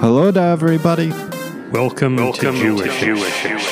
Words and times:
Hello 0.00 0.30
to 0.30 0.40
everybody. 0.40 1.10
Welcome, 1.70 2.16
Welcome 2.16 2.54
to 2.56 2.60
Jewish. 2.62 3.00
to 3.00 3.16
Jewish. 3.16 3.70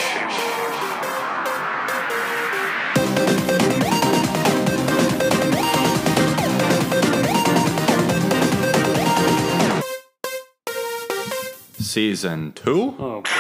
Season 11.78 12.52
2? 12.52 12.96
Oh 12.98 13.22
boy. 13.22 13.30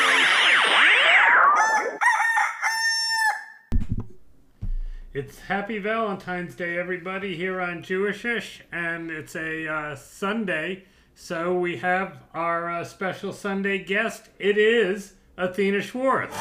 It's 5.14 5.40
Happy 5.40 5.78
Valentine's 5.78 6.54
Day, 6.54 6.78
everybody, 6.78 7.34
here 7.36 7.60
on 7.60 7.82
Jewishish, 7.82 8.60
and 8.70 9.10
it's 9.10 9.34
a 9.34 9.66
uh, 9.66 9.96
Sunday, 9.96 10.84
so 11.20 11.52
we 11.52 11.76
have 11.78 12.16
our 12.32 12.70
uh, 12.70 12.84
special 12.84 13.32
Sunday 13.32 13.82
guest. 13.82 14.28
It 14.38 14.56
is 14.56 15.14
Athena 15.36 15.82
Schwartz. 15.82 16.34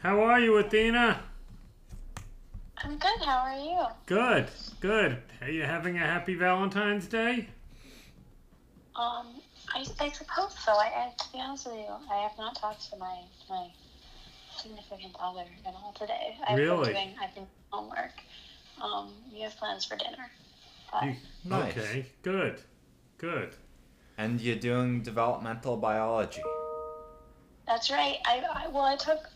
How 0.00 0.20
are 0.20 0.38
you, 0.38 0.58
Athena? 0.58 1.22
I'm 2.76 2.98
good. 2.98 3.20
How 3.24 3.38
are 3.38 3.58
you? 3.58 3.86
Good, 4.04 4.48
good. 4.80 5.16
Are 5.40 5.50
you 5.50 5.62
having 5.62 5.96
a 5.96 6.00
happy 6.00 6.34
Valentine's 6.34 7.06
Day? 7.06 7.48
Um, 8.94 9.40
I, 9.74 9.86
I 10.00 10.10
suppose 10.10 10.54
so. 10.58 10.72
I, 10.72 11.08
I, 11.08 11.12
to 11.16 11.32
be 11.32 11.40
honest 11.40 11.66
with 11.66 11.76
you, 11.76 11.94
I 12.12 12.22
have 12.22 12.36
not 12.36 12.56
talked 12.56 12.90
to 12.90 12.98
my 12.98 13.22
my 13.48 13.68
significant 14.60 15.14
other 15.20 15.44
at 15.66 15.74
all 15.74 15.92
today. 15.98 16.36
I've 16.46 16.58
Really? 16.58 16.92
been 16.92 16.94
doing 16.94 17.14
I've 17.20 17.34
been 17.34 17.44
doing 17.44 17.54
homework. 17.70 18.12
Um, 18.80 19.12
we 19.32 19.40
have 19.40 19.56
plans 19.56 19.84
for 19.84 19.96
dinner. 19.96 20.30
But 20.92 21.04
You- 21.04 21.16
Nice. 21.44 21.76
Okay, 21.76 22.06
good, 22.22 22.62
good. 23.18 23.54
And 24.16 24.40
you're 24.40 24.56
doing 24.56 25.02
developmental 25.02 25.76
biology. 25.76 26.42
that's 27.66 27.90
right. 27.90 28.18
I, 28.24 28.40
I 28.64 28.68
well, 28.68 28.84
I 28.84 28.96
took 28.96 29.28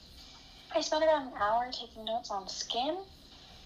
I 0.74 0.80
spent 0.80 1.02
about 1.04 1.22
an 1.26 1.32
hour 1.38 1.70
taking 1.70 2.04
notes 2.04 2.30
on 2.30 2.48
skin, 2.48 2.96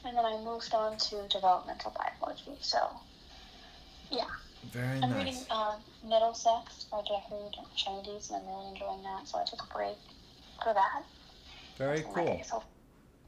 and 0.05 0.17
then 0.17 0.25
I 0.25 0.37
moved 0.43 0.75
on 0.75 0.97
to 0.99 1.29
developmental 1.29 1.93
biology. 1.97 2.57
So, 2.61 2.79
yeah. 4.11 4.27
Very 4.73 5.01
I'm 5.01 5.15
reading 5.15 5.37
uh, 5.49 5.77
Middlesex 6.05 6.87
by 6.91 7.01
Jeffrey 7.03 7.39
Eugenides, 7.39 8.31
and 8.31 8.43
I'm 8.43 8.49
really 8.49 8.69
enjoying 8.73 9.03
that. 9.05 9.29
So 9.29 9.39
I 9.39 9.45
took 9.45 9.63
a 9.63 9.73
break 9.73 9.97
for 10.63 10.75
that. 10.75 11.05
Very 11.77 12.05
cool. 12.15 12.43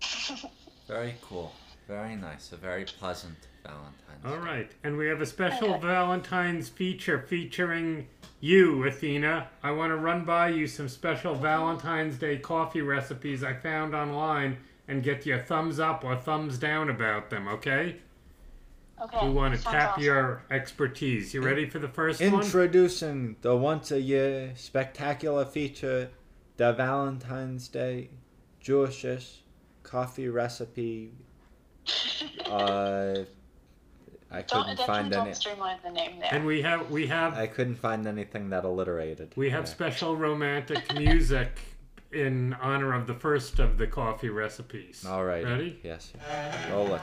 Very 0.88 1.14
cool. 1.22 1.52
Very 1.86 2.16
nice. 2.16 2.52
A 2.52 2.56
very 2.56 2.84
pleasant 2.84 3.36
Valentine's. 3.64 4.24
All 4.24 4.32
Day. 4.32 4.38
right, 4.38 4.72
and 4.84 4.96
we 4.96 5.06
have 5.08 5.20
a 5.20 5.26
special 5.26 5.74
Okay. 5.74 5.86
Valentine's 5.86 6.68
feature 6.68 7.18
featuring 7.18 8.06
you, 8.40 8.84
Athena. 8.86 9.48
I 9.62 9.70
want 9.70 9.90
to 9.90 9.96
run 9.96 10.24
by 10.24 10.48
you 10.50 10.66
some 10.66 10.88
special 10.88 11.34
Valentine's 11.34 12.18
Day 12.18 12.36
coffee 12.38 12.82
recipes 12.82 13.42
I 13.42 13.54
found 13.54 13.94
online 13.94 14.58
and 14.86 15.02
get 15.02 15.24
your 15.26 15.38
thumbs 15.38 15.80
up 15.80 16.04
or 16.04 16.16
thumbs 16.16 16.58
down 16.58 16.90
about 16.90 17.30
them, 17.30 17.48
okay? 17.48 17.96
Okay. 19.00 19.26
We 19.26 19.32
want 19.32 19.54
to 19.54 19.60
sounds 19.60 19.74
tap 19.74 19.90
awesome. 19.92 20.02
your 20.04 20.42
expertise. 20.50 21.32
You 21.32 21.40
ready 21.42 21.68
for 21.68 21.78
the 21.78 21.88
first 21.88 22.20
one? 22.20 22.34
Introducing 22.42 23.36
the 23.42 23.56
once 23.56 23.90
a 23.92 24.00
year 24.00 24.52
spectacular 24.56 25.44
feature, 25.44 26.10
the 26.56 26.72
Valentine's 26.72 27.68
Day 27.68 28.10
Jewishish 28.68 29.38
coffee 29.82 30.28
recipe. 30.28 31.10
Uh, 32.50 33.24
I 34.30 34.42
Don't, 34.42 34.48
couldn't 34.48 34.76
definitely 34.76 34.84
find 34.86 35.10
don't 35.12 35.26
any. 35.26 35.34
streamline 35.34 35.78
the 35.84 35.90
name 35.90 36.18
there. 36.18 36.28
And 36.32 36.44
we 36.46 36.60
have 36.62 36.90
we 36.90 37.06
have 37.06 37.34
I 37.34 37.46
couldn't 37.46 37.76
find 37.76 38.06
anything 38.06 38.50
that 38.50 38.64
alliterated. 38.64 39.32
we 39.36 39.50
have 39.50 39.64
Yeah. 39.64 39.70
special 39.70 40.16
romantic 40.16 40.92
music 40.98 41.58
in 42.12 42.54
honor 42.60 42.94
of 42.94 43.06
the 43.06 43.14
first 43.14 43.58
of 43.58 43.76
the 43.78 43.86
coffee 43.86 44.30
recipes. 44.30 45.04
All 45.06 45.24
right. 45.24 45.44
Ready? 45.44 45.78
Yes. 45.82 46.12
Roll 46.70 46.94
it. 46.94 47.02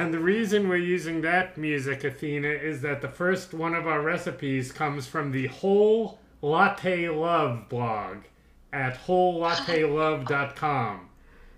And 0.00 0.12
the 0.14 0.18
reason 0.18 0.66
we're 0.66 0.76
using 0.76 1.20
that 1.20 1.58
music, 1.58 2.04
Athena, 2.04 2.48
is 2.48 2.80
that 2.80 3.02
the 3.02 3.08
first 3.08 3.52
one 3.52 3.74
of 3.74 3.86
our 3.86 4.00
recipes 4.00 4.72
comes 4.72 5.06
from 5.06 5.30
the 5.30 5.48
Whole 5.48 6.18
Latte 6.40 7.10
Love 7.10 7.68
blog 7.68 8.20
at 8.72 8.96
wholelattelove.com. 9.04 11.10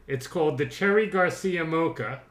It's 0.09 0.27
called 0.27 0.59
the 0.59 0.67
Cherry 0.67 1.07
Garcia 1.07 1.65
Mocha. 1.65 2.23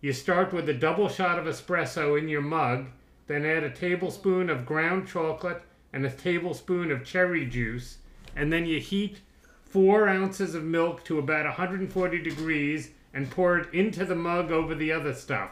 You 0.00 0.14
start 0.14 0.54
with 0.54 0.66
a 0.70 0.72
double 0.72 1.10
shot 1.10 1.38
of 1.38 1.44
espresso 1.44 2.18
in 2.18 2.30
your 2.30 2.40
mug, 2.40 2.86
then 3.26 3.44
add 3.44 3.62
a 3.62 3.68
tablespoon 3.68 4.48
of 4.48 4.64
ground 4.64 5.08
chocolate 5.08 5.60
and 5.92 6.06
a 6.06 6.10
tablespoon 6.10 6.90
of 6.90 7.04
cherry 7.04 7.44
juice, 7.44 7.98
and 8.34 8.50
then 8.50 8.64
you 8.64 8.80
heat 8.80 9.20
four 9.62 10.08
ounces 10.08 10.54
of 10.54 10.64
milk 10.64 11.04
to 11.04 11.18
about 11.18 11.44
140 11.44 12.22
degrees 12.22 12.92
and 13.12 13.30
pour 13.30 13.58
it 13.58 13.74
into 13.74 14.04
the 14.04 14.14
mug 14.14 14.50
over 14.50 14.74
the 14.74 14.92
other 14.92 15.14
stuff. 15.14 15.50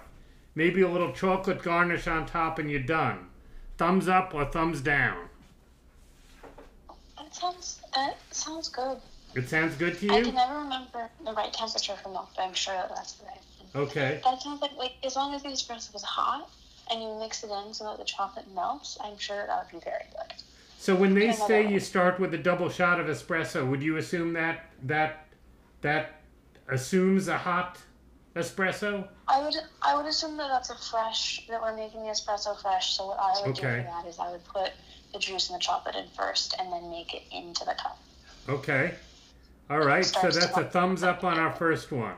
Maybe 0.55 0.83
a 0.83 0.89
little 0.89 1.13
chocolate 1.13 1.63
garnish 1.63 2.07
on 2.07 2.27
top, 2.27 2.59
and 2.59 2.71
you're 2.71 2.81
done. 2.81 3.29
Thumbs 3.77 4.09
up 4.09 4.35
or 4.35 4.45
thumbs 4.45 4.81
down? 4.81 5.29
that 7.29 7.35
sounds 7.35 7.81
that 7.95 8.17
sounds 8.31 8.69
good. 8.69 8.99
It 9.35 9.49
sounds 9.49 9.75
good 9.77 9.99
to 9.99 10.07
you. 10.07 10.13
I 10.13 10.23
can 10.23 10.35
never 10.35 10.59
remember 10.59 11.11
the 11.25 11.33
right 11.33 11.53
temperature 11.53 11.95
for 12.03 12.09
milk, 12.09 12.31
but 12.35 12.43
I'm 12.43 12.55
sure 12.55 12.75
that 12.75 12.89
that's 12.95 13.13
the 13.15 13.27
right. 13.27 13.41
Okay. 13.77 14.21
That 14.25 14.41
sounds 14.41 14.63
like 14.63 14.77
like 14.77 14.93
as 15.05 15.17
long 15.17 15.35
as 15.35 15.43
the 15.43 15.51
espresso 15.51 15.95
is 15.95 16.03
hot 16.03 16.49
and 16.91 17.03
you 17.03 17.19
mix 17.21 17.45
it 17.45 17.51
in 17.51 17.75
so 17.75 17.85
that 17.85 17.99
the 17.99 18.05
chocolate 18.05 18.47
melts, 18.55 18.97
I'm 19.03 19.19
sure 19.19 19.47
that 19.47 19.67
would 19.73 19.81
be 19.81 19.85
very 19.85 20.05
good. 20.11 20.35
So 20.79 20.95
when 20.95 21.13
they 21.13 21.33
say 21.33 21.71
you 21.71 21.81
start 21.81 22.19
with 22.19 22.33
a 22.35 22.39
double 22.39 22.71
shot 22.71 23.01
of 23.01 23.07
espresso, 23.07 23.69
would 23.69 23.83
you 23.83 23.97
assume 23.97 24.33
that 24.35 24.71
that 24.85 25.27
that 25.83 26.18
assumes 26.69 27.29
a 27.29 27.39
hot 27.39 27.79
espresso? 28.37 29.09
I 29.27 29.43
would 29.43 29.55
I 29.83 29.97
would 29.97 30.07
assume 30.07 30.37
that 30.37 30.49
that's 30.49 30.71
a 30.71 30.77
fresh 30.77 31.47
that 31.49 31.61
we're 31.61 31.77
making 31.77 32.03
the 32.03 32.09
espresso 32.09 32.61
fresh. 32.61 32.97
So 32.97 33.09
what 33.09 33.19
I 33.21 33.35
would 33.45 33.55
do 33.55 33.63
for 33.63 33.67
that 33.67 34.07
is 34.07 34.19
I 34.19 34.31
would 34.31 34.45
put 34.45 34.73
the 35.13 35.19
juice 35.19 35.51
and 35.51 35.59
the 35.59 35.63
chocolate 35.63 35.97
in 35.97 36.07
first, 36.17 36.55
and 36.59 36.73
then 36.73 36.91
make 36.91 37.15
it 37.15 37.23
into 37.33 37.65
the 37.65 37.75
cup. 37.75 37.99
Okay. 38.49 38.95
All 39.71 39.81
right. 39.81 40.05
So 40.05 40.31
that's 40.31 40.57
a 40.57 40.65
thumbs 40.65 41.03
up 41.03 41.25
on 41.25 41.39
our 41.39 41.53
first 41.53 41.93
one. 41.93 42.15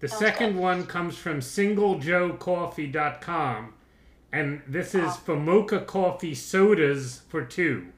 The 0.00 0.08
Sounds 0.08 0.20
second 0.20 0.52
good. 0.54 0.62
one 0.62 0.86
comes 0.86 1.16
from 1.16 1.40
singlejoecoffee.com, 1.40 3.74
and 4.32 4.62
this 4.66 4.94
is 4.94 5.16
for 5.16 5.36
mocha 5.36 5.80
coffee 5.80 6.34
sodas 6.34 7.22
for 7.28 7.44
two. 7.44 7.88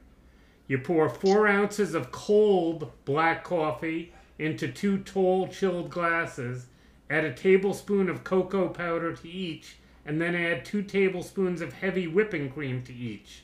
You 0.67 0.79
pour 0.79 1.07
four 1.09 1.47
ounces 1.47 1.93
of 1.93 2.11
cold 2.11 2.91
black 3.05 3.43
coffee 3.43 4.11
into 4.39 4.67
two 4.67 4.97
tall 4.99 5.47
chilled 5.47 5.89
glasses, 5.89 6.67
add 7.09 7.23
a 7.23 7.33
tablespoon 7.33 8.09
of 8.09 8.23
cocoa 8.23 8.69
powder 8.69 9.13
to 9.15 9.29
each, 9.29 9.77
and 10.05 10.19
then 10.19 10.35
add 10.35 10.65
two 10.65 10.81
tablespoons 10.81 11.61
of 11.61 11.73
heavy 11.73 12.07
whipping 12.07 12.49
cream 12.49 12.83
to 12.83 12.93
each. 12.93 13.43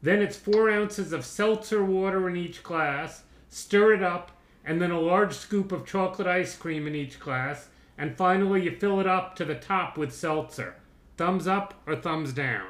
Then 0.00 0.22
it's 0.22 0.36
four 0.36 0.70
ounces 0.70 1.12
of 1.12 1.24
seltzer 1.24 1.84
water 1.84 2.28
in 2.28 2.36
each 2.36 2.62
glass, 2.62 3.24
stir 3.48 3.94
it 3.94 4.02
up, 4.02 4.30
and 4.64 4.80
then 4.80 4.90
a 4.90 5.00
large 5.00 5.34
scoop 5.34 5.72
of 5.72 5.86
chocolate 5.86 6.28
ice 6.28 6.56
cream 6.56 6.86
in 6.86 6.94
each 6.94 7.18
glass, 7.18 7.68
and 7.96 8.16
finally 8.16 8.62
you 8.62 8.76
fill 8.76 9.00
it 9.00 9.06
up 9.06 9.34
to 9.36 9.44
the 9.44 9.54
top 9.54 9.98
with 9.98 10.14
seltzer. 10.14 10.76
Thumbs 11.16 11.48
up 11.48 11.74
or 11.86 11.96
thumbs 11.96 12.32
down? 12.32 12.66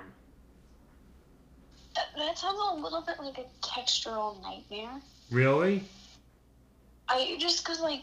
That, 1.94 2.06
that 2.16 2.38
sounds 2.38 2.58
a 2.70 2.74
little 2.76 3.02
bit 3.02 3.16
like 3.18 3.38
a 3.38 3.66
textural 3.66 4.40
nightmare. 4.40 5.00
Really? 5.30 5.84
I 7.08 7.36
just 7.38 7.64
cause 7.64 7.80
like 7.80 8.02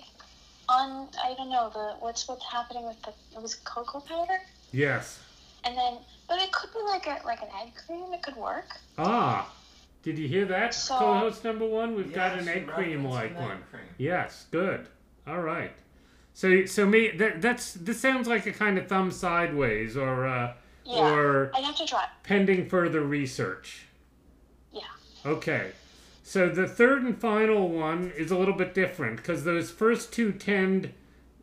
on 0.69 1.07
I 1.24 1.34
don't 1.38 1.50
know 1.50 1.69
the 1.74 1.96
what's 2.00 2.28
what's 2.28 2.44
happening 2.46 2.86
with 2.88 3.02
the 3.04 3.13
it 3.36 3.42
was 3.42 3.56
cocoa 3.56 4.00
powder 4.00 4.40
Yes. 4.72 5.19
and 5.63 5.78
then 5.78 5.98
but 6.28 6.40
it 6.42 6.52
could 6.52 6.72
be 6.74 6.80
like 6.88 7.06
a 7.07 7.19
like 7.25 7.42
an 7.42 7.50
egg 7.62 7.74
cream 7.86 8.12
it 8.13 8.22
could 8.24 8.36
work. 8.36 8.69
Ah, 8.98 9.52
did 10.04 10.18
you 10.18 10.28
hear 10.28 10.46
that, 10.46 10.74
So- 10.74 10.98
co-host 10.98 11.44
number 11.44 11.66
one? 11.68 11.96
We've 11.96 12.13
got 12.13 12.38
an 12.40 12.48
egg 12.48 12.66
you 12.68 12.72
cream 12.74 13.06
referenced 13.06 13.36
like 13.36 13.50
one. 13.50 13.63
cream. 13.72 13.84
Yes, 13.98 14.46
good. 14.52 14.88
All 15.28 15.42
right. 15.42 15.72
So, 16.34 16.66
so 16.66 16.86
me 16.86 17.12
that 17.12 17.42
that's 17.42 17.74
this 17.74 18.00
sounds 18.01 18.28
like 18.28 18.46
a 18.46 18.51
kind 18.51 18.78
of 18.78 18.88
thumb 18.88 19.10
sideways 19.12 19.96
or 19.96 20.25
uh, 20.28 20.54
Yeah. 20.84 21.12
or 21.13 21.51
I'd 21.56 21.63
have 21.63 21.78
to 21.78 21.86
try. 21.86 22.06
pending 22.24 22.68
further 22.69 23.01
research. 23.01 23.86
Yeah. 24.74 24.81
Okay. 25.25 25.72
So 26.27 26.50
the 26.50 26.68
third 26.68 27.04
and 27.04 27.16
final 27.16 27.69
one 27.69 28.12
is 28.18 28.31
a 28.31 28.38
little 28.38 28.56
bit 28.56 28.74
different 28.74 29.18
because 29.18 29.44
those 29.44 29.69
first 29.69 30.12
two 30.12 30.31
tend 30.31 30.92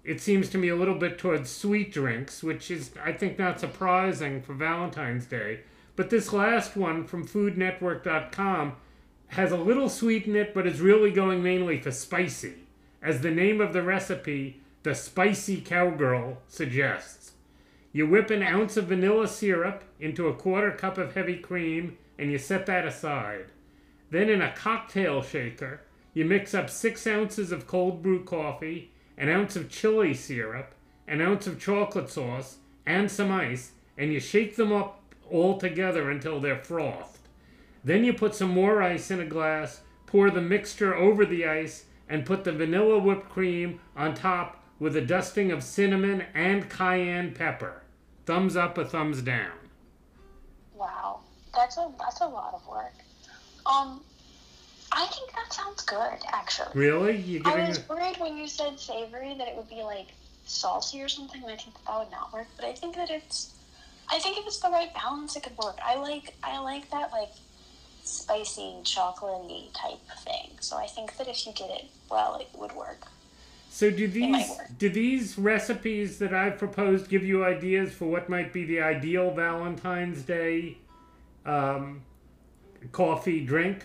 it 0.02 0.20
seems 0.20 0.48
to 0.48 0.58
me 0.58 0.70
a 0.70 0.74
little 0.74 0.96
bit 0.96 1.18
towards 1.18 1.52
sweet 1.52 1.92
drinks, 1.92 2.42
which 2.42 2.68
is, 2.68 2.90
I 3.00 3.12
think, 3.12 3.38
not 3.38 3.60
surprising 3.60 4.42
for 4.42 4.54
Valentine's 4.54 5.26
Day. 5.26 5.60
But 5.94 6.10
this 6.10 6.32
last 6.32 6.76
one 6.76 7.04
from 7.04 7.24
FoodNetwork.com 7.24 8.72
has 9.28 9.52
a 9.52 9.56
little 9.56 9.88
sweet 9.88 10.26
in 10.26 10.34
it, 10.34 10.52
but 10.52 10.66
is 10.66 10.80
really 10.80 11.12
going 11.12 11.44
mainly 11.44 11.80
for 11.80 11.92
spicy, 11.92 12.66
as 13.00 13.20
the 13.20 13.30
name 13.30 13.60
of 13.60 13.72
the 13.72 13.84
recipe, 13.84 14.62
the 14.82 14.96
Spicy 14.96 15.60
Cowgirl, 15.60 16.38
suggests. 16.48 17.34
You 17.92 18.08
whip 18.08 18.30
an 18.30 18.42
ounce 18.42 18.76
of 18.76 18.86
vanilla 18.86 19.28
syrup 19.28 19.84
into 20.00 20.26
a 20.26 20.34
quarter 20.34 20.72
cup 20.72 20.98
of 20.98 21.14
heavy 21.14 21.36
cream 21.36 21.98
and 22.18 22.32
you 22.32 22.38
set 22.38 22.66
that 22.66 22.84
aside. 22.84 23.51
Then, 24.12 24.28
in 24.28 24.42
a 24.42 24.52
cocktail 24.52 25.22
shaker, 25.22 25.80
you 26.12 26.26
mix 26.26 26.52
up 26.52 26.68
six 26.68 27.06
ounces 27.06 27.50
of 27.50 27.66
cold 27.66 28.02
brew 28.02 28.22
coffee, 28.22 28.90
an 29.16 29.30
ounce 29.30 29.56
of 29.56 29.70
chili 29.70 30.12
syrup, 30.12 30.74
an 31.08 31.22
ounce 31.22 31.46
of 31.46 31.58
chocolate 31.58 32.10
sauce, 32.10 32.58
and 32.84 33.10
some 33.10 33.32
ice, 33.32 33.72
and 33.96 34.12
you 34.12 34.20
shake 34.20 34.56
them 34.56 34.70
up 34.70 35.00
all 35.30 35.56
together 35.56 36.10
until 36.10 36.40
they're 36.40 36.62
frothed. 36.62 37.20
Then 37.82 38.04
you 38.04 38.12
put 38.12 38.34
some 38.34 38.50
more 38.50 38.82
ice 38.82 39.10
in 39.10 39.18
a 39.18 39.24
glass, 39.24 39.80
pour 40.04 40.28
the 40.28 40.42
mixture 40.42 40.94
over 40.94 41.24
the 41.24 41.46
ice, 41.46 41.86
and 42.06 42.26
put 42.26 42.44
the 42.44 42.52
vanilla 42.52 42.98
whipped 42.98 43.30
cream 43.30 43.80
on 43.96 44.12
top 44.12 44.62
with 44.78 44.94
a 44.94 45.00
dusting 45.00 45.50
of 45.50 45.62
cinnamon 45.62 46.24
and 46.34 46.68
cayenne 46.68 47.32
pepper. 47.32 47.80
Thumbs 48.26 48.56
up 48.56 48.76
or 48.76 48.84
thumbs 48.84 49.22
down. 49.22 49.56
Wow, 50.74 51.20
that's 51.54 51.78
a 51.78 51.90
that's 51.98 52.20
a 52.20 52.26
lot 52.26 52.52
of 52.52 52.66
work. 52.68 52.92
Um, 53.66 54.00
I 54.90 55.06
think 55.06 55.32
that 55.32 55.52
sounds 55.52 55.82
good, 55.82 56.18
actually. 56.32 56.68
Really? 56.74 57.16
You 57.16 57.42
I 57.44 57.68
was 57.68 57.78
it- 57.78 57.88
worried 57.88 58.16
when 58.18 58.36
you 58.36 58.48
said 58.48 58.78
savory 58.78 59.34
that 59.38 59.48
it 59.48 59.56
would 59.56 59.68
be 59.68 59.82
like 59.82 60.08
salty 60.44 61.02
or 61.02 61.08
something, 61.08 61.42
and 61.42 61.50
I 61.50 61.56
think 61.56 61.74
that, 61.74 61.84
that 61.86 61.98
would 61.98 62.10
not 62.10 62.32
work. 62.32 62.46
But 62.56 62.66
I 62.66 62.72
think 62.72 62.96
that 62.96 63.10
it's, 63.10 63.54
I 64.10 64.18
think 64.18 64.38
if 64.38 64.46
it's 64.46 64.58
the 64.58 64.70
right 64.70 64.92
balance, 64.94 65.36
it 65.36 65.42
could 65.44 65.56
work. 65.56 65.78
I 65.82 65.96
like 65.96 66.34
I 66.42 66.58
like 66.58 66.90
that 66.90 67.10
like 67.12 67.30
spicy, 68.04 68.74
chocolatey 68.82 69.72
type 69.72 70.00
thing. 70.24 70.50
So 70.60 70.76
I 70.76 70.86
think 70.86 71.16
that 71.16 71.28
if 71.28 71.46
you 71.46 71.52
did 71.52 71.70
it 71.70 71.84
well, 72.10 72.36
it 72.36 72.48
would 72.58 72.72
work. 72.72 73.06
So 73.70 73.90
do 73.90 74.06
these 74.06 74.50
do 74.78 74.90
these 74.90 75.38
recipes 75.38 76.18
that 76.18 76.34
I've 76.34 76.58
proposed 76.58 77.08
give 77.08 77.24
you 77.24 77.44
ideas 77.44 77.92
for 77.92 78.04
what 78.04 78.28
might 78.28 78.52
be 78.52 78.64
the 78.66 78.82
ideal 78.82 79.30
Valentine's 79.30 80.22
Day 80.22 80.76
um, 81.46 82.02
coffee 82.90 83.44
drink? 83.44 83.84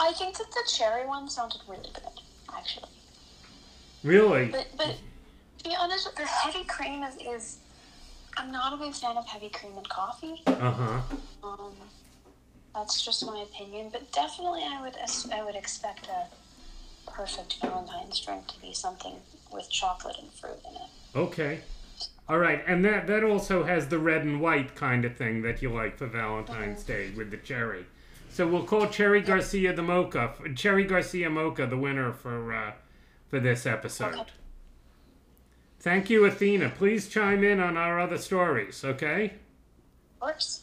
I 0.00 0.12
think 0.12 0.38
that 0.38 0.50
the 0.50 0.62
cherry 0.70 1.06
one 1.06 1.28
sounded 1.28 1.60
really 1.66 1.90
good, 1.92 2.20
actually. 2.54 2.88
Really? 4.04 4.46
But 4.46 4.68
but 4.76 4.94
to 5.58 5.64
be 5.68 5.74
honest, 5.78 6.14
the 6.16 6.24
heavy 6.24 6.64
cream 6.64 7.02
is, 7.02 7.16
is 7.16 7.58
I'm 8.36 8.52
not 8.52 8.72
a 8.72 8.76
big 8.76 8.94
fan 8.94 9.16
of 9.16 9.26
heavy 9.26 9.48
cream 9.48 9.76
in 9.76 9.84
coffee. 9.84 10.42
Uh 10.46 10.70
huh. 10.70 11.00
Um, 11.42 11.74
that's 12.74 13.04
just 13.04 13.26
my 13.26 13.40
opinion, 13.40 13.88
but 13.90 14.12
definitely 14.12 14.62
I 14.64 14.80
would 14.80 14.96
I 15.32 15.42
would 15.44 15.56
expect 15.56 16.06
a 16.06 16.26
perfect 17.10 17.56
Valentine's 17.60 18.20
drink 18.20 18.46
to 18.48 18.60
be 18.60 18.72
something 18.72 19.14
with 19.50 19.68
chocolate 19.70 20.16
and 20.20 20.32
fruit 20.32 20.60
in 20.68 20.74
it. 20.76 20.90
Okay. 21.16 21.60
All 22.28 22.38
right, 22.38 22.62
and 22.66 22.84
that 22.84 23.06
that 23.06 23.24
also 23.24 23.64
has 23.64 23.88
the 23.88 23.98
red 23.98 24.22
and 24.22 24.40
white 24.40 24.74
kind 24.74 25.04
of 25.04 25.16
thing 25.16 25.42
that 25.42 25.62
you 25.62 25.70
like 25.72 25.96
for 25.96 26.06
Valentine's 26.06 26.82
Day 26.82 27.10
with 27.16 27.30
the 27.30 27.38
cherry. 27.38 27.86
So 28.30 28.46
we'll 28.46 28.64
call 28.64 28.86
Cherry 28.88 29.22
Garcia 29.22 29.72
the 29.72 29.82
mocha, 29.82 30.34
Cherry 30.54 30.84
Garcia 30.84 31.30
mocha, 31.30 31.66
the 31.66 31.78
winner 31.78 32.12
for 32.12 32.52
uh, 32.52 32.72
for 33.28 33.40
this 33.40 33.64
episode. 33.64 34.14
Okay. 34.14 34.30
Thank 35.80 36.10
you, 36.10 36.24
Athena. 36.24 36.70
Please 36.70 37.08
chime 37.08 37.44
in 37.44 37.60
on 37.60 37.76
our 37.76 38.00
other 38.00 38.18
stories, 38.18 38.84
okay? 38.84 39.34
Of 40.14 40.20
course. 40.20 40.62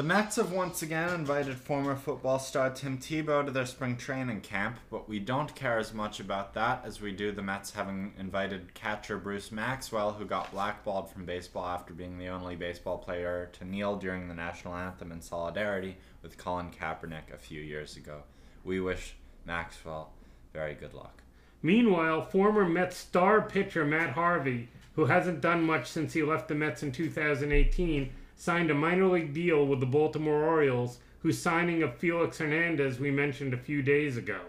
The 0.00 0.06
Mets 0.06 0.36
have 0.36 0.50
once 0.50 0.80
again 0.80 1.12
invited 1.12 1.58
former 1.58 1.94
football 1.94 2.38
star 2.38 2.70
Tim 2.70 2.96
Tebow 2.96 3.44
to 3.44 3.50
their 3.50 3.66
spring 3.66 3.98
training 3.98 4.40
camp, 4.40 4.80
but 4.90 5.10
we 5.10 5.18
don't 5.18 5.54
care 5.54 5.76
as 5.76 5.92
much 5.92 6.20
about 6.20 6.54
that 6.54 6.86
as 6.86 7.02
we 7.02 7.12
do 7.12 7.32
the 7.32 7.42
Mets 7.42 7.72
having 7.72 8.14
invited 8.18 8.72
catcher 8.72 9.18
Bruce 9.18 9.52
Maxwell, 9.52 10.12
who 10.12 10.24
got 10.24 10.52
blackballed 10.52 11.10
from 11.10 11.26
baseball 11.26 11.66
after 11.66 11.92
being 11.92 12.16
the 12.16 12.28
only 12.28 12.56
baseball 12.56 12.96
player 12.96 13.50
to 13.52 13.66
kneel 13.66 13.96
during 13.96 14.26
the 14.26 14.32
national 14.32 14.74
anthem 14.74 15.12
in 15.12 15.20
solidarity 15.20 15.98
with 16.22 16.38
Colin 16.38 16.70
Kaepernick 16.70 17.30
a 17.34 17.36
few 17.36 17.60
years 17.60 17.98
ago. 17.98 18.22
We 18.64 18.80
wish 18.80 19.16
Maxwell 19.44 20.14
very 20.54 20.72
good 20.72 20.94
luck. 20.94 21.22
Meanwhile, 21.60 22.24
former 22.24 22.66
Mets 22.66 22.96
star 22.96 23.42
pitcher 23.42 23.84
Matt 23.84 24.14
Harvey, 24.14 24.70
who 24.94 25.04
hasn't 25.04 25.42
done 25.42 25.62
much 25.62 25.90
since 25.90 26.14
he 26.14 26.22
left 26.22 26.48
the 26.48 26.54
Mets 26.54 26.82
in 26.82 26.90
2018, 26.90 28.10
signed 28.40 28.70
a 28.70 28.74
minor 28.74 29.06
league 29.06 29.34
deal 29.34 29.66
with 29.66 29.80
the 29.80 29.86
Baltimore 29.86 30.44
Orioles, 30.44 30.98
whose 31.18 31.38
signing 31.38 31.82
of 31.82 31.98
Felix 31.98 32.38
Hernandez 32.38 32.98
we 32.98 33.10
mentioned 33.10 33.52
a 33.52 33.58
few 33.58 33.82
days 33.82 34.16
ago. 34.16 34.40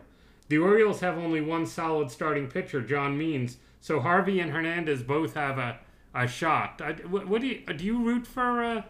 The 0.47 0.59
Orioles 0.59 1.01
have 1.01 1.17
only 1.17 1.41
one 1.41 1.65
solid 1.65 2.09
starting 2.09 2.47
pitcher, 2.47 2.79
John 2.79 3.17
Means, 3.17 3.57
so 3.81 3.99
Harvey 3.99 4.39
and 4.39 4.53
Hernandez 4.53 5.03
both 5.03 5.33
have 5.33 5.57
a, 5.57 5.79
a 6.15 6.25
shot. 6.25 6.81
I, 6.81 6.93
what, 7.05 7.27
what 7.27 7.41
do 7.41 7.47
you 7.47 7.65
do? 7.65 7.83
You 7.83 8.01
root 8.01 8.25
for? 8.25 8.63
Uh, 8.63 8.83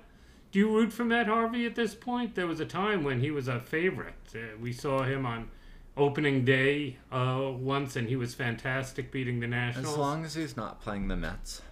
do 0.51 0.59
you 0.59 0.69
root 0.69 0.93
for 0.93 1.03
Matt 1.03 1.25
Harvey 1.25 1.65
at 1.65 1.73
this 1.73 1.95
point? 1.95 2.35
There 2.35 2.45
was 2.45 2.59
a 2.59 2.65
time 2.65 3.03
when 3.03 3.21
he 3.21 3.31
was 3.31 3.47
a 3.47 3.59
favorite. 3.59 4.13
Uh, 4.35 4.55
we 4.61 4.71
saw 4.71 5.01
him 5.01 5.25
on 5.25 5.49
opening 5.97 6.45
day 6.45 6.97
uh, 7.11 7.49
once, 7.51 7.95
and 7.95 8.07
he 8.07 8.15
was 8.15 8.35
fantastic, 8.35 9.11
beating 9.11 9.39
the 9.39 9.47
Nationals. 9.47 9.93
As 9.93 9.97
long 9.97 10.25
as 10.25 10.35
he's 10.35 10.55
not 10.55 10.79
playing 10.79 11.07
the 11.07 11.15
Mets, 11.15 11.63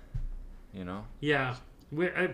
you 0.73 0.83
know? 0.83 1.05
Yeah. 1.19 1.57
We, 1.91 2.07
uh, 2.09 2.27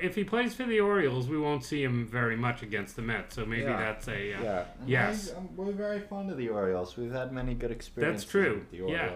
if 0.00 0.14
he 0.14 0.24
plays 0.24 0.54
for 0.54 0.64
the 0.64 0.80
Orioles, 0.80 1.28
we 1.28 1.36
won't 1.38 1.64
see 1.64 1.82
him 1.84 2.06
very 2.06 2.36
much 2.36 2.62
against 2.62 2.96
the 2.96 3.02
Mets. 3.02 3.34
So 3.36 3.44
maybe 3.44 3.62
Yeah. 3.64 3.76
that's 3.78 4.08
a 4.08 4.32
uh, 4.34 4.42
Yeah. 4.42 4.64
Yes. 4.86 5.34
I- 5.34 5.40
we're 5.54 5.70
very 5.72 6.00
fond 6.00 6.30
of 6.30 6.38
the 6.38 6.48
Orioles. 6.48 6.96
We've 6.96 7.12
had 7.12 7.30
many 7.32 7.52
good 7.54 7.70
experiences. 7.70 8.28
true. 8.28 8.54
With 8.70 8.70
the 8.70 8.76
Yeah. 8.92 9.10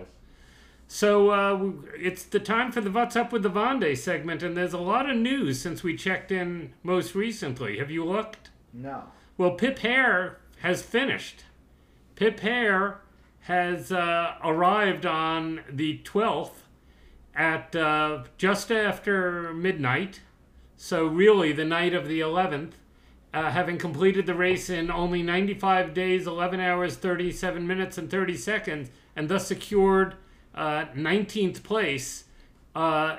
So 0.89 1.31
uh, 1.31 1.73
it's 1.99 2.23
the 2.25 2.39
time 2.41 2.71
for 2.73 2.81
the 2.81 2.91
"What's 2.91 3.17
Up 3.17 3.33
with 3.33 3.43
the 3.43 3.51
Vendée" 3.51 3.97
segment, 3.97 4.43
and 4.43 4.57
there's 4.57 4.73
a 4.75 4.79
lot 4.79 5.09
of 5.11 5.17
news 5.17 5.61
since 5.61 5.83
we 5.83 5.97
checked 5.97 6.31
in 6.31 6.75
most 6.85 7.15
recently. 7.15 7.79
Have 7.79 7.91
you 7.91 8.05
looked? 8.05 8.51
No. 8.73 9.05
Well, 9.39 9.53
Pip 9.53 9.79
Hare 9.81 10.39
has 10.61 10.83
finished. 10.83 11.45
Pip 12.15 12.39
Hare 12.41 13.01
has 13.41 13.91
uh, 13.91 14.35
arrived 14.45 15.05
on 15.07 15.63
the 15.71 15.99
12th 16.05 16.63
at 17.37 17.77
uh, 17.77 18.25
just 18.39 18.73
after 18.73 19.53
midnight. 19.53 20.21
So, 20.77 21.07
really, 21.07 21.53
the 21.53 21.65
night 21.65 21.95
of 21.95 22.09
the 22.09 22.21
11th, 22.21 22.73
uh, 23.33 23.51
having 23.51 23.79
completed 23.79 24.27
the 24.27 24.35
race 24.35 24.69
in 24.71 24.91
only 24.91 25.23
95 25.23 25.95
days, 25.95 26.27
11 26.27 26.61
hours, 26.61 26.97
37 26.97 27.67
minutes, 27.67 27.99
and 27.99 28.11
30 28.11 28.37
seconds, 28.37 28.91
and 29.15 29.29
thus 29.29 29.47
secured 29.47 30.17
uh, 30.55 30.87
19th 30.95 31.63
place. 31.63 32.25
Uh, 32.75 33.17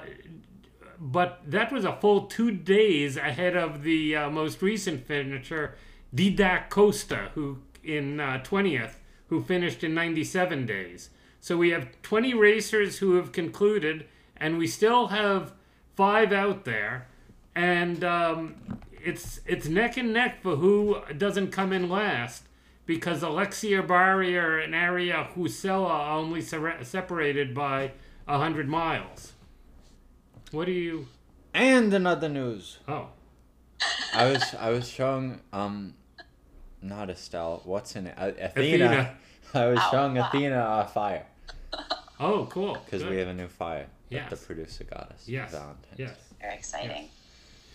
but 0.99 1.41
that 1.45 1.71
was 1.71 1.85
a 1.85 1.95
full 1.95 2.21
two 2.21 2.51
days 2.51 3.17
ahead 3.17 3.55
of 3.55 3.83
the 3.83 4.15
uh, 4.15 4.29
most 4.29 4.61
recent 4.61 5.05
finisher, 5.05 5.75
Didac 6.15 6.69
Costa, 6.69 7.29
who 7.35 7.59
in 7.83 8.19
uh, 8.19 8.41
20th, 8.43 8.93
who 9.27 9.43
finished 9.43 9.83
in 9.83 9.93
97 9.93 10.65
days. 10.65 11.09
So 11.39 11.57
we 11.57 11.69
have 11.69 12.01
20 12.01 12.33
racers 12.33 12.97
who 12.97 13.15
have 13.15 13.31
concluded, 13.31 14.05
and 14.35 14.57
we 14.57 14.67
still 14.67 15.07
have 15.07 15.53
five 15.95 16.31
out 16.31 16.65
there, 16.65 17.07
and 17.55 18.03
um, 18.03 18.55
it's 18.91 19.39
it's 19.45 19.67
neck 19.67 19.97
and 19.97 20.13
neck 20.13 20.41
for 20.41 20.57
who 20.57 21.01
doesn't 21.17 21.51
come 21.51 21.71
in 21.73 21.89
last. 21.89 22.43
Because 22.85 23.21
Alexia 23.21 23.83
Barrier 23.83 24.59
and 24.59 24.73
Ari 24.73 25.09
Huusela 25.09 25.89
are 25.89 26.17
only 26.17 26.39
se- 26.39 26.83
separated 26.83 27.53
by 27.53 27.91
100 28.27 28.69
miles. 28.69 29.33
What 30.51 30.65
do 30.65 30.71
you. 30.71 31.07
And 31.53 31.93
another 31.93 32.29
news. 32.29 32.77
Oh. 32.87 33.09
I 34.13 34.31
was 34.31 34.55
I 34.55 34.69
was 34.69 34.87
showing 34.87 35.41
um, 35.51 35.95
not 36.81 37.09
Estelle. 37.09 37.61
What's 37.65 37.95
in 37.95 38.07
it? 38.07 38.15
Uh, 38.17 38.31
Athena. 38.39 38.85
Athena. 38.85 39.15
I 39.53 39.65
was 39.67 39.79
Oh, 39.81 39.89
showing 39.91 40.15
wow. 40.15 40.27
Athena 40.27 40.83
a 40.85 40.87
fire 40.87 41.25
Oh, 42.19 42.47
cool. 42.49 42.77
because 42.85 43.03
we 43.05 43.17
have 43.17 43.27
a 43.27 43.33
new 43.33 43.47
fire 43.47 43.87
that 44.11 44.29
the 44.29 44.35
producer 44.35 44.83
got 44.83 45.11
us. 45.11 45.25
for 45.25 45.31
Yes. 45.31 45.51
Valentine's. 45.51 45.97
Yes. 45.97 46.15
Very 46.41 46.53
exciting. 46.55 47.09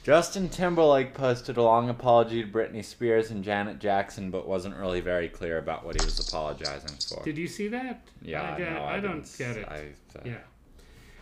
Justin 0.02 0.48
Timberlake 0.48 1.14
posted 1.14 1.56
a 1.56 1.62
long 1.62 1.88
apology 1.88 2.42
to 2.42 2.50
Britney 2.50 2.84
Spears 2.84 3.30
and 3.30 3.44
Janet 3.44 3.78
Jackson, 3.78 4.30
but 4.32 4.48
wasn't 4.48 4.74
really 4.76 5.00
very 5.00 5.28
clear 5.28 5.58
about 5.58 5.84
what 5.84 6.00
he 6.00 6.04
was 6.04 6.18
apologizing 6.28 6.96
for. 7.08 7.22
Did 7.24 7.38
you 7.38 7.46
see 7.46 7.68
that? 7.68 8.02
yeah, 8.20 8.42
I, 8.42 8.54
I, 8.54 8.58
don't- 8.58 8.76
I 8.78 9.00
don't 9.00 9.38
get 9.38 9.56
it. 9.56 9.66
s- 9.68 9.70
I, 10.16 10.18
uh, 10.18 10.22
Yeah. 10.24 10.38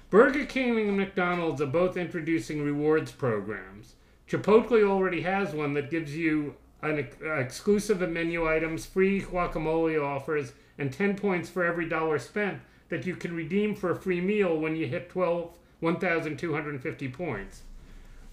Burger 0.08 0.46
King 0.46 0.88
and 0.88 0.96
McDonald's 0.96 1.60
are 1.60 1.66
both 1.66 1.96
introducing 1.96 2.62
rewards 2.64 3.12
programs. 3.12 3.94
Chipotle 4.28 4.88
already 4.88 5.20
has 5.22 5.52
one 5.54 5.74
that 5.74 5.90
gives 5.90 6.16
you 6.16 6.54
an 6.82 7.08
uh, 7.22 7.34
exclusive 7.34 8.00
menu 8.08 8.48
items, 8.48 8.86
free 8.86 9.20
guacamole 9.20 10.02
offers, 10.02 10.52
and 10.78 10.92
10 10.92 11.16
points 11.16 11.48
for 11.48 11.64
every 11.64 11.88
dollar 11.88 12.18
spent. 12.18 12.60
that 12.88 13.06
you 13.06 13.14
can 13.14 13.34
redeem 13.34 13.74
for 13.74 13.90
a 13.90 13.96
free 13.96 14.20
meal 14.20 14.58
when 14.58 14.74
you 14.74 14.86
hit 14.86 15.08
12 15.08 15.52
1,250 15.80 17.08
points. 17.08 17.62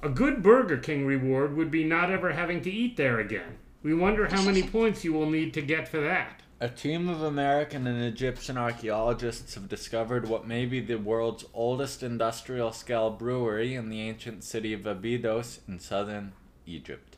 A 0.02 0.10
good 0.10 0.44
Burger 0.44 0.78
King 0.78 1.06
reward 1.06 1.56
would 1.56 1.72
be 1.72 1.84
not 1.84 2.12
ever 2.12 2.34
having 2.34 2.62
to 2.62 2.72
eat 2.72 2.98
there 2.98 3.20
again. 3.20 3.58
We 3.82 3.94
wonder 3.94 4.28
how 4.28 4.42
many 4.42 4.64
points 4.78 5.04
you 5.04 5.14
will 5.14 5.30
need 5.30 5.54
to 5.54 5.62
get 5.62 5.88
for 5.88 6.02
that. 6.02 6.42
A 6.60 6.70
team 6.70 7.08
of 7.08 7.22
American 7.22 7.86
and 7.86 8.04
Egyptian 8.04 8.58
archaeologists 8.58 9.54
have 9.56 9.70
discovered 9.70 10.28
what 10.28 10.48
may 10.48 10.66
be 10.66 10.80
the 10.80 10.96
world's 10.96 11.46
oldest 11.54 12.02
industrial 12.02 12.72
scale 12.72 13.12
brewery 13.12 13.76
in 13.76 13.90
the 13.90 14.02
ancient 14.02 14.44
city 14.44 14.74
of 14.74 14.86
Abydos 14.86 15.60
in 15.68 15.80
southern 15.80 16.34
Egypt. 16.66 17.17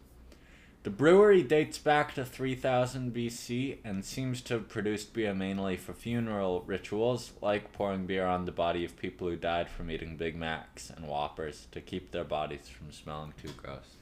The 0.84 0.90
brewery 0.90 1.44
dates 1.44 1.78
back 1.78 2.16
to 2.16 2.24
3000 2.24 3.14
BC 3.14 3.80
and 3.84 4.06
seems 4.06 4.40
to 4.44 4.54
have 4.54 4.70
produced 4.70 5.14
beer 5.14 5.34
mainly 5.34 5.76
for 5.76 5.92
funeral 5.92 6.64
rituals, 6.66 7.34
like 7.42 7.74
pouring 7.74 8.06
beer 8.06 8.26
on 8.26 8.46
the 8.46 8.54
body 8.54 8.86
of 8.86 8.96
people 8.96 9.28
who 9.28 9.36
died 9.36 9.70
from 9.70 9.92
eating 9.92 10.16
Big 10.16 10.38
Macs 10.38 10.90
and 10.90 11.06
Whoppers 11.06 11.68
to 11.74 11.82
keep 11.82 12.12
their 12.12 12.24
bodies 12.24 12.70
from 12.70 12.94
smelling 12.94 13.34
too 13.42 13.52
gross. 13.58 13.99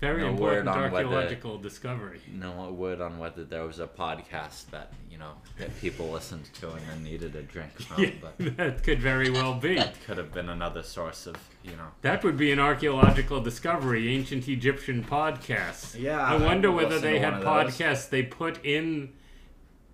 Very 0.00 0.20
No 0.20 0.28
important 0.28 0.66
word 0.66 0.68
on 0.68 0.92
whether- 0.92 1.06
archaeological 1.06 1.58
discovery. 1.58 2.20
No 2.30 2.70
word 2.70 3.00
on 3.00 3.18
whether 3.18 3.44
there 3.44 3.64
was 3.64 3.78
a 3.78 3.86
podcast 3.86 4.68
that, 4.70 4.92
you 5.10 5.16
know, 5.16 5.32
that 5.58 5.74
people 5.80 6.10
listened 6.10 6.44
to 6.60 6.70
and 6.70 6.86
then 6.88 7.02
needed 7.02 7.34
a 7.34 7.42
drink 7.42 7.72
from, 7.80 8.02
Yeah, 8.04 8.10
but 8.20 8.56
that 8.58 8.82
could 8.82 9.00
very 9.00 9.30
well 9.30 9.54
be. 9.54 9.82
could 10.06 10.18
have 10.18 10.32
been 10.34 10.50
another 10.50 10.82
source 10.82 11.26
of, 11.26 11.36
you 11.64 11.72
know. 11.76 11.88
That 12.02 12.24
would 12.24 12.36
be 12.36 12.52
an 12.52 12.58
archaeological 12.60 13.40
discovery, 13.40 14.14
ancient 14.14 14.46
Egyptian 14.48 15.02
podcasts. 15.02 15.98
Yeah, 15.98 16.20
I 16.22 16.34
I 16.34 16.36
wonder 16.36 16.70
whether 16.70 16.98
they 16.98 17.18
had 17.18 17.34
podcasts 17.42 18.10
they 18.10 18.22
put 18.22 18.62
in 18.64 19.14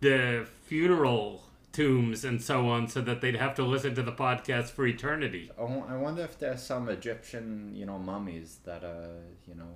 the 0.00 0.46
funeral 0.64 1.44
tombs 1.72 2.24
and 2.24 2.42
so 2.42 2.68
on 2.68 2.86
so 2.88 3.00
that 3.00 3.20
they'd 3.20 3.36
have 3.36 3.54
to 3.54 3.62
listen 3.62 3.94
to 3.94 4.02
the 4.02 4.12
podcast 4.12 4.70
for 4.70 4.84
eternity. 4.86 5.50
Oh, 5.56 5.86
I 5.88 5.96
wonder 5.96 6.22
if 6.22 6.38
there's 6.38 6.62
some 6.62 6.88
Egyptian, 6.88 7.74
you 7.74 7.86
know, 7.86 7.98
mummies 7.98 8.58
that 8.64 8.82
are, 8.84 9.08
you 9.46 9.54
know, 9.54 9.70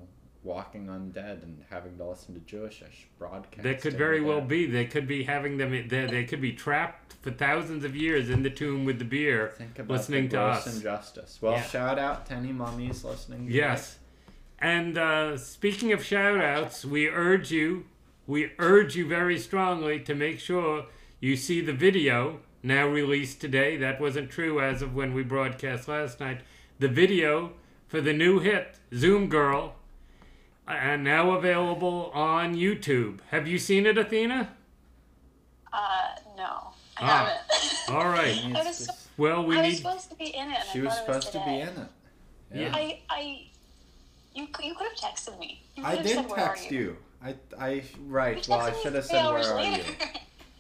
walking 0.47 0.87
undead 0.87 1.43
and 1.43 1.63
having 1.69 1.99
to 1.99 2.05
listen 2.05 2.33
to 2.35 2.41
Jewishish 2.41 3.07
broadcasts. 3.19 3.65
That 3.65 3.81
could 3.83 3.95
very 3.99 4.21
well 4.21 4.41
be. 4.41 4.65
They 4.67 4.85
could 4.87 5.07
be 5.09 5.25
having 5.25 5.59
them. 5.59 5.73
They, 5.89 6.07
they 6.07 6.25
could 6.25 6.41
be 6.41 6.53
trapped 6.53 7.15
for 7.21 7.33
thousands 7.33 7.85
of 7.85 7.97
years 7.97 8.31
in 8.31 8.43
the 8.45 8.51
tomb 8.51 8.85
with 8.85 8.99
the 9.01 9.05
beer, 9.05 9.53
Think 9.59 9.79
about 9.81 9.97
listening 9.99 10.25
the 10.29 10.37
to 10.37 10.41
us. 10.43 10.77
injustice. 10.77 11.39
Well, 11.43 11.55
Yeah. 11.55 11.63
shout 11.65 11.99
out 11.99 12.27
to 12.27 12.35
any 12.35 12.53
mummies 12.53 13.05
listening. 13.05 13.49
Yes. 13.51 13.99
And 14.61 14.97
uh, 14.97 15.37
speaking 15.37 15.93
of 15.93 16.05
shout 16.05 16.41
outs, 16.41 16.85
we 16.85 17.09
urge 17.09 17.51
you, 17.51 17.85
we 18.27 18.53
urge 18.59 18.95
you 18.97 19.07
very 19.07 19.39
strongly 19.39 19.99
to 20.01 20.15
make 20.15 20.39
sure 20.39 20.87
you 21.21 21.37
see 21.37 21.61
the 21.61 21.73
video 21.73 22.41
now 22.63 22.87
released 22.87 23.41
today. 23.41 23.77
That 23.77 24.01
wasn't 24.01 24.31
true 24.31 24.61
as 24.61 24.81
of 24.81 24.95
when 24.95 25.13
we 25.13 25.23
broadcast 25.25 25.89
last 25.89 26.21
night. 26.21 26.41
The 26.79 26.89
video 26.89 27.53
for 27.89 28.01
the 28.01 28.13
new 28.13 28.39
hit, 28.39 28.79
Zoom 28.95 29.29
Girl, 29.29 29.75
and 30.67 31.05
now 31.05 31.33
available 31.33 32.11
on 32.15 32.55
YouTube. 32.55 33.21
Have 33.31 33.47
you 33.47 33.59
seen 33.59 33.87
it, 33.87 33.97
Athena? 33.99 34.51
Uh, 35.73 36.09
no, 36.37 36.73
I 36.97 37.01
Ah. 37.01 37.07
haven't. 37.89 37.89
All 37.97 38.09
right. 38.09 38.35
It's 38.37 38.45
I 38.45 38.65
was 38.65 38.79
just- 38.87 39.09
Well, 39.17 39.45
we 39.45 39.59
I 39.59 39.67
was 39.69 39.77
supposed 39.79 40.11
to 40.11 40.17
be 40.17 40.35
in 40.35 40.51
it. 40.51 40.59
And 40.61 40.69
she 40.73 40.81
I 40.81 40.85
was 40.85 40.95
thought 40.95 41.03
it 41.05 41.09
was 41.15 41.25
supposed 41.27 41.33
to 41.33 41.45
be 41.51 41.61
in 41.61 41.69
it. 41.69 41.89
Yeah. 42.55 42.73
I, 42.75 43.01
I, 43.11 43.21
you, 44.35 44.47
you 44.63 44.75
could 44.75 44.87
have 44.89 44.97
texted 44.97 45.39
me. 45.39 45.63
You 45.75 45.85
I 45.85 45.91
could 45.97 45.99
have 45.99 46.07
did 46.07 46.15
said, 46.17 46.31
"Where 46.31 46.41
are 46.41 46.49
text 46.49 46.71
you. 46.71 46.97
I, 47.23 47.35
I, 47.59 47.83
right. 48.07 48.47
You 48.47 48.51
Well, 48.55 48.61
I 48.67 48.73
should 48.83 48.95
have 48.95 49.07
three 49.07 49.17
said, 49.17 49.25
hours 49.25 49.47
where 49.47 49.57
are 49.57 49.77
you? 49.79 49.83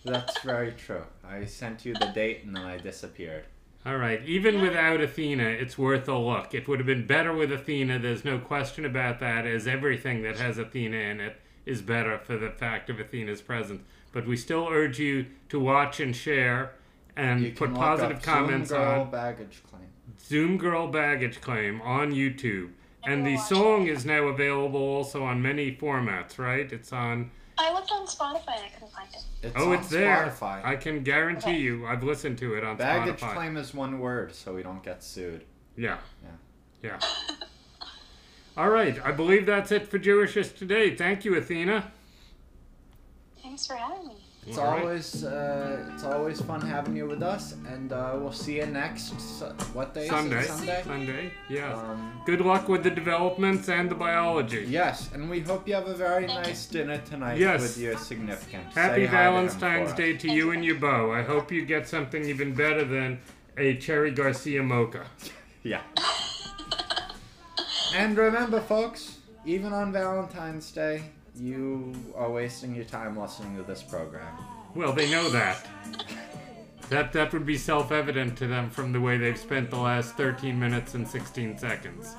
That's 0.04 0.40
very 0.42 0.72
true. 0.72 1.04
I 1.26 1.44
sent 1.44 1.84
you 1.84 1.94
the 1.94 2.06
date 2.14 2.44
and 2.44 2.54
then 2.56 2.64
I 2.64 2.78
disappeared. 2.78 3.44
All 3.86 3.98
right. 3.98 4.20
Even 4.24 4.60
without 4.60 5.00
Athena, 5.00 5.44
it's 5.44 5.78
worth 5.78 6.08
a 6.08 6.18
look. 6.18 6.54
It 6.54 6.66
would 6.66 6.80
have 6.80 6.86
been 6.86 7.06
better 7.06 7.32
with 7.32 7.52
Athena. 7.52 8.00
There's 8.00 8.24
no 8.24 8.38
question 8.40 8.84
about 8.84 9.20
that, 9.20 9.46
as 9.46 9.68
everything 9.68 10.22
that 10.22 10.38
has 10.38 10.58
Athena 10.58 10.96
in 10.96 11.20
it 11.20 11.40
is 11.64 11.82
better 11.82 12.18
for 12.18 12.36
the 12.36 12.50
fact 12.50 12.90
of 12.90 12.98
Athena's 12.98 13.40
presence. 13.40 13.82
But 14.12 14.26
we 14.26 14.36
still 14.36 14.66
urge 14.68 14.98
you 14.98 15.26
to 15.50 15.60
watch 15.60 16.00
and 16.00 16.16
share 16.16 16.72
and 17.16 17.42
You 17.42 17.52
put 17.52 17.74
positive 17.74 18.16
up 18.16 18.22
comments 18.22 18.70
Zoom 18.70 18.78
Girl 18.78 19.00
on 19.02 19.10
baggage 19.10 19.62
claim. 19.70 19.88
Zoom 20.20 20.58
Girl 20.58 20.88
Baggage 20.88 21.40
Claim 21.40 21.80
on 21.82 22.12
YouTube. 22.12 22.70
And 23.04 23.24
will 23.24 23.32
the 23.32 23.38
song 23.38 23.86
is 23.86 24.04
now 24.04 24.24
available 24.24 24.80
also 24.80 25.22
on 25.22 25.40
many 25.40 25.70
formats, 25.70 26.38
right? 26.38 26.72
It's 26.72 26.92
on. 26.92 27.30
I 27.58 27.72
looked 27.72 27.90
on 27.90 28.06
Spotify 28.06 28.56
and 28.56 28.64
I 28.64 28.68
couldn't 28.74 28.92
find 28.92 29.08
it. 29.12 29.22
It's 29.42 29.54
oh, 29.56 29.72
on 29.72 29.78
it's 29.78 29.88
there. 29.88 30.26
Spotify. 30.26 30.64
I 30.64 30.76
can 30.76 31.02
guarantee 31.02 31.50
Okay. 31.50 31.58
you. 31.60 31.86
I've 31.86 32.02
listened 32.02 32.38
to 32.38 32.54
it 32.54 32.64
on 32.64 32.76
Baggage 32.76 33.16
Spotify. 33.16 33.20
Baggage 33.20 33.36
claim 33.36 33.56
is 33.56 33.74
one 33.74 33.98
word, 33.98 34.34
so 34.34 34.54
we 34.54 34.62
don't 34.62 34.82
get 34.82 35.02
sued. 35.02 35.44
Yeah. 35.76 35.98
Yeah. 36.82 36.98
Yeah. 37.00 37.86
All 38.56 38.68
right. 38.70 38.98
I 39.04 39.12
believe 39.12 39.46
that's 39.46 39.72
it 39.72 39.88
for 39.88 39.98
Jewishish 39.98 40.56
today. 40.56 40.94
Thank 40.94 41.24
you, 41.24 41.34
Athena. 41.36 41.90
Thanks 43.42 43.66
for 43.66 43.76
having 43.76 44.08
me. 44.08 44.16
It's 44.48 44.58
All 44.58 44.64
right. 44.64 44.80
always 44.82 45.24
uh, 45.24 45.90
it's 45.92 46.04
always 46.04 46.40
fun 46.40 46.60
having 46.60 46.96
you 46.96 47.06
with 47.06 47.20
us, 47.20 47.54
and 47.68 47.92
uh, 47.92 48.12
we'll 48.20 48.30
see 48.32 48.58
you 48.58 48.66
next 48.66 49.18
Su- 49.20 49.46
what 49.72 49.92
day 49.92 50.06
Sunday. 50.06 50.38
is 50.38 50.44
it? 50.44 50.48
Sunday. 50.52 50.82
Sunday. 50.84 51.30
Yeah. 51.48 51.74
Um, 51.74 52.22
Good 52.24 52.40
luck 52.40 52.68
with 52.68 52.84
the 52.84 52.90
developments 52.90 53.68
and 53.68 53.90
the 53.90 53.96
biology. 53.96 54.64
yes, 54.68 55.10
and 55.12 55.28
we 55.28 55.40
hope 55.40 55.66
you 55.66 55.74
have 55.74 55.88
a 55.88 55.94
very 55.94 56.26
nice 56.28 56.66
dinner 56.66 56.98
tonight 56.98 57.38
Yes. 57.38 57.60
with 57.62 57.78
your 57.78 57.98
significant. 57.98 58.72
Happy 58.72 59.02
Say 59.02 59.06
hi 59.06 59.24
to 59.24 59.30
him 59.30 59.48
Valentine's 59.48 59.90
for 59.90 59.96
Day 59.96 60.16
to 60.16 60.30
you 60.30 60.52
and 60.52 60.64
your 60.64 60.76
beau. 60.76 61.10
I 61.10 61.22
hope 61.22 61.50
you 61.50 61.64
get 61.66 61.88
something 61.88 62.24
even 62.24 62.54
better 62.54 62.84
than 62.84 63.18
a 63.58 63.76
Cherry 63.78 64.12
Garcia 64.12 64.62
mocha. 64.62 65.06
Yeah. 65.64 65.80
and 67.96 68.16
remember, 68.16 68.60
folks, 68.60 69.18
even 69.44 69.72
on 69.72 69.92
Valentine's 69.92 70.70
Day, 70.70 71.02
you 71.38 71.92
are 72.16 72.30
wasting 72.30 72.74
your 72.74 72.84
time 72.84 73.18
listening 73.18 73.56
to 73.56 73.62
this 73.62 73.82
program. 73.82 74.34
Well, 74.74 74.92
they 74.92 75.10
know 75.10 75.28
that. 75.30 75.66
That 76.88 77.12
that 77.12 77.32
would 77.32 77.44
be 77.46 77.58
self-evident 77.58 78.36
to 78.38 78.46
them 78.46 78.70
from 78.70 78.92
the 78.92 79.00
way 79.00 79.16
they've 79.18 79.38
spent 79.38 79.70
the 79.70 79.76
last 79.76 80.16
13 80.16 80.58
minutes 80.58 80.94
and 80.94 81.06
16 81.06 81.58
seconds 81.58 82.14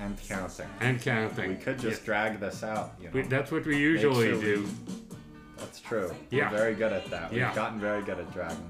And 0.00 0.18
counting. 0.28 0.66
and 0.80 1.00
counting. 1.00 1.50
We 1.50 1.56
could 1.56 1.78
just 1.78 2.02
Yeah. 2.02 2.06
drag 2.06 2.40
this 2.40 2.62
out. 2.62 2.94
You 3.00 3.06
know? 3.06 3.10
We- 3.14 3.22
that's 3.22 3.50
what 3.50 3.64
we 3.64 3.78
usually 3.78 4.26
sure 4.28 4.36
we- 4.36 4.42
do. 4.42 4.68
That's 5.56 5.80
true. 5.80 6.12
Yeah. 6.30 6.50
We're 6.50 6.58
very 6.58 6.74
good 6.74 6.92
at 6.92 7.08
that. 7.10 7.30
We've 7.30 7.40
Yeah. 7.40 7.54
gotten 7.54 7.80
very 7.80 8.02
good 8.02 8.18
at 8.18 8.30
dragging 8.34 8.68